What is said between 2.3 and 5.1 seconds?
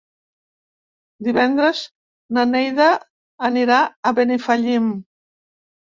na Neida anirà a Benifallim.